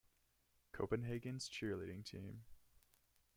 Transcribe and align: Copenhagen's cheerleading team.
Copenhagen's 0.73 1.47
cheerleading 1.47 2.03
team. 2.03 2.41